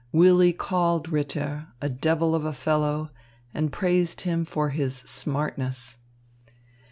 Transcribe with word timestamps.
Willy 0.11 0.51
called 0.51 1.09
Ritter 1.09 1.67
"a 1.79 1.87
devil 1.87 2.33
of 2.33 2.43
a 2.43 2.53
fellow," 2.53 3.11
and 3.53 3.71
praised 3.71 4.21
him 4.21 4.45
for 4.45 4.69
his 4.69 4.95
"smartness." 4.97 5.97